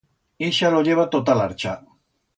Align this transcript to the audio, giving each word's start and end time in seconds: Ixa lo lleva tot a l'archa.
Ixa 0.47 0.71
lo 0.75 0.81
lleva 0.87 1.05
tot 1.17 1.29
a 1.35 1.39
l'archa. 1.41 1.79